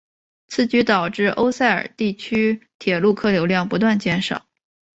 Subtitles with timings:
[0.47, 4.47] 此举导致欧塞尔地区铁路客流量不断减少。